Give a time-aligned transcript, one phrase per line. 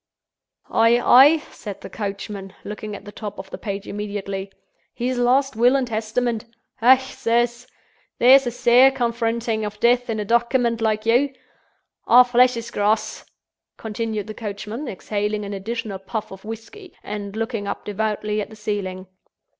[0.71, 4.51] "Ay, ay," said the coachman, looking at the top of the page immediately.
[4.95, 6.45] "His last Will and Testament.
[6.81, 7.67] Hech, sirs!
[8.17, 11.35] there's a sair confronting of Death in a Doecument like yon!
[12.07, 13.29] A' flesh is grass,"
[13.77, 18.55] continued the coachman, exhaling an additional puff of whisky, and looking up devoutly at the
[18.55, 19.05] ceiling.